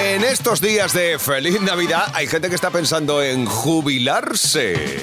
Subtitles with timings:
[0.00, 5.02] En estos días de feliz Navidad hay gente que está pensando en jubilarse.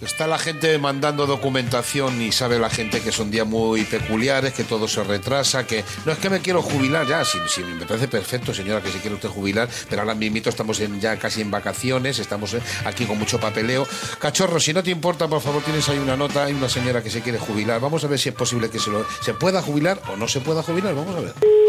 [0.00, 4.62] Está la gente mandando documentación y sabe la gente que son días muy peculiares, que
[4.62, 8.54] todo se retrasa, que no es que me quiero jubilar ya, sí, me parece perfecto
[8.54, 12.54] señora que se quiere usted jubilar, pero ahora mismo estamos ya casi en vacaciones, estamos
[12.54, 13.88] eh, aquí con mucho papeleo.
[14.20, 17.10] Cachorro, si no te importa, por favor, tienes ahí una nota, hay una señora que
[17.10, 20.00] se quiere jubilar, vamos a ver si es posible que se, lo, se pueda jubilar
[20.08, 21.65] o no se pueda jubilar, vamos a ver.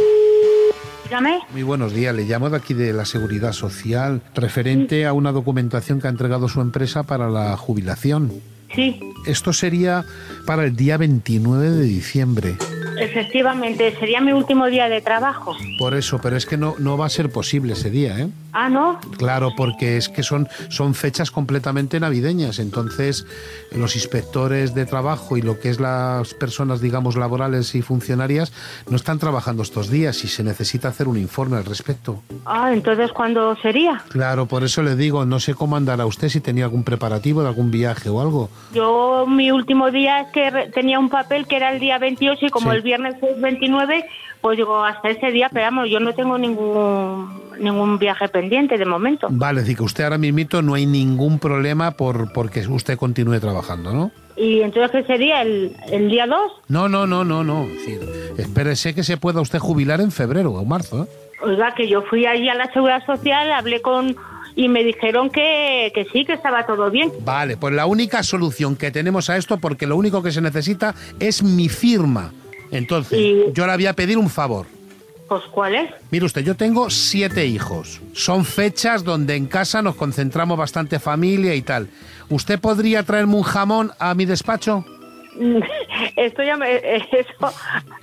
[1.07, 1.39] Dígame.
[1.53, 6.01] Muy buenos días, le llamo de aquí de la Seguridad Social, referente a una documentación
[6.01, 8.33] que ha entregado su empresa para la jubilación.
[8.75, 10.03] Sí, Esto sería
[10.45, 12.57] para el día 29 de diciembre.
[12.99, 15.55] Efectivamente, sería mi último día de trabajo.
[15.79, 18.29] Por eso, pero es que no, no va a ser posible ese día, ¿eh?
[18.53, 18.99] Ah, ¿no?
[19.17, 22.57] Claro, porque es que son, son fechas completamente navideñas.
[22.59, 23.25] Entonces,
[23.71, 28.51] los inspectores de trabajo y lo que es las personas, digamos, laborales y funcionarias
[28.89, 32.23] no están trabajando estos días y se necesita hacer un informe al respecto.
[32.45, 34.01] Ah, entonces, ¿cuándo sería?
[34.09, 37.49] Claro, por eso le digo, no sé cómo andará usted, si tenía algún preparativo de
[37.49, 38.49] algún viaje o algo.
[38.73, 42.49] Yo, mi último día es que tenía un papel que era el día 28 y
[42.49, 42.77] como Sí.
[42.77, 44.05] el viernes es 29,
[44.41, 48.85] pues digo, hasta ese día, pero vamos, yo no tengo ningún, ningún viaje pendiente de
[48.85, 49.27] momento.
[49.29, 53.39] Vale, es decir, que usted ahora mismito no hay ningún problema por porque usted continúe
[53.39, 54.11] trabajando, ¿no?
[54.35, 55.41] ¿Y entonces qué sería?
[55.41, 56.39] ¿El, el día 2?
[56.69, 57.63] No, no, no, no, no.
[57.63, 57.99] Es decir,
[58.37, 61.07] espérese que se pueda usted jubilar en febrero o marzo, ¿eh?
[61.43, 64.15] Oiga, que yo fui allí a la Seguridad Social, hablé con...
[64.55, 67.11] y me dijeron que, que sí, que estaba todo bien.
[67.23, 70.95] Vale, pues la única solución que tenemos a esto, porque lo único que se necesita
[71.19, 72.31] es mi firma.
[72.71, 74.65] Entonces, Y- yo le voy a pedir un favor.
[75.27, 75.91] Pues, ¿cuál es?
[76.09, 77.99] Mire usted, yo tengo siete hijos.
[78.13, 81.89] Son fechas donde en casa nos concentramos bastante familia y tal.
[82.29, 84.85] ¿Usted podría traerme un jamón a mi despacho?
[86.15, 86.75] Esto ya me...
[86.83, 87.53] Eso...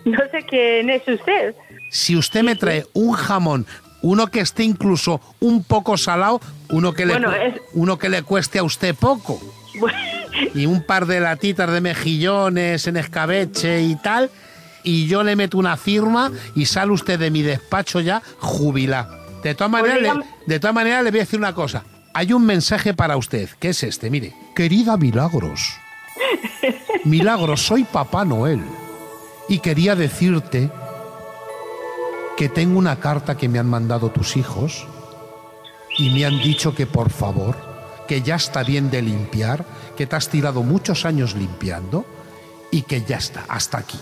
[0.05, 1.55] No sé quién es usted.
[1.91, 3.65] Si usted me trae un jamón,
[4.03, 8.23] uno que esté incluso un poco salado, uno que le, Bueno, es- uno que le
[8.23, 9.41] cueste a usted poco,
[9.81, 9.97] Bueno,
[10.55, 14.31] y un par de latitas de mejillones en escabeche y tal,
[14.85, 19.25] y yo le meto una firma y sale usted de mi despacho ya jubilado.
[19.43, 21.85] De todas maneras, le, de todas maneras le voy a decir una cosa.
[22.13, 24.35] Hay un mensaje para usted, que es este, mire.
[24.55, 25.75] Querida Milagros,
[27.05, 28.63] Milagros, soy Papá Noel
[29.49, 30.71] y quería decirte
[32.37, 34.87] que tengo una carta que me han mandado tus hijos
[35.99, 37.57] y me han dicho que por favor,
[38.09, 39.65] que ya está bien de limpiar,
[39.97, 42.05] que te has tirado muchos años limpiando
[42.71, 43.99] y que ya está, hasta aquí.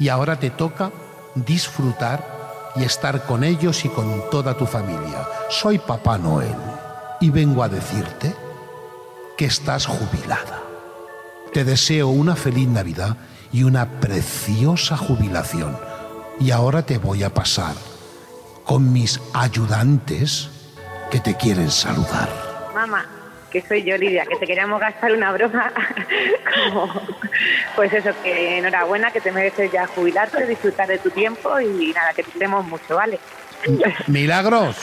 [0.00, 0.90] Y ahora te toca
[1.34, 5.28] disfrutar y estar con ellos y con toda tu familia.
[5.50, 6.56] Soy Papá Noel
[7.20, 8.34] y vengo a decirte
[9.36, 10.62] que estás jubilada.
[11.52, 13.16] Te deseo una feliz Navidad
[13.52, 15.76] y una preciosa jubilación.
[16.40, 17.74] Y ahora te voy a pasar
[18.64, 20.48] con mis ayudantes
[21.10, 22.30] que te quieren saludar.
[22.74, 23.04] Mamá,
[23.50, 25.72] que soy yo, Lidia, que te queríamos gastar una broma.
[26.54, 27.02] como,
[27.76, 32.12] pues eso, que enhorabuena, que te mereces ya jubilarte, disfrutar de tu tiempo y nada,
[32.14, 33.18] que te queremos mucho, ¿vale?
[34.06, 34.76] Milagros,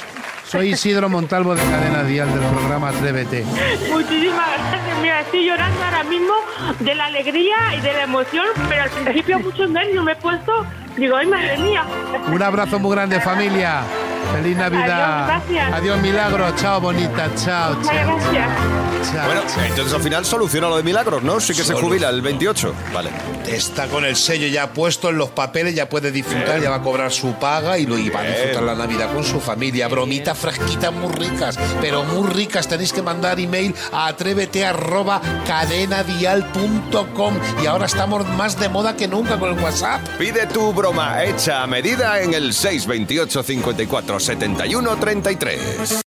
[0.46, 3.44] soy Isidro Montalvo de Cadena Dial del programa Atrévete.
[3.90, 4.98] muchísimas gracias.
[5.02, 6.34] Mira, estoy llorando ahora mismo
[6.80, 10.66] de la alegría y de la emoción, pero al principio muchos nervios me he puesto.
[10.96, 11.84] Digo, ay, madre mía.
[12.32, 13.82] Un abrazo muy grande familia.
[14.34, 15.24] Feliz Navidad.
[15.30, 15.74] Adiós, gracias.
[15.74, 16.56] Adiós Milagros.
[16.56, 17.30] Chao bonita.
[17.36, 18.06] Chao, Muchas chao.
[18.18, 18.48] gracias.
[19.14, 19.64] chao, Bueno, chao.
[19.66, 21.40] entonces al final soluciona lo de milagros, ¿no?
[21.40, 22.74] Sí que se jubila el 28.
[22.94, 23.10] Vale.
[23.48, 26.82] Está con el sello ya puesto en los papeles, ya puede disfrutar, ya va a
[26.82, 29.88] cobrar su paga y, lo, y va a disfrutar la Navidad con su familia.
[29.88, 32.68] Bromitas fresquitas muy ricas, pero muy ricas.
[32.68, 39.08] Tenéis que mandar email a atrévete arroba cadenadial.com y ahora estamos más de moda que
[39.08, 40.02] nunca con el WhatsApp.
[40.18, 46.07] Pide tu broma hecha a medida en el 628 54 71 33.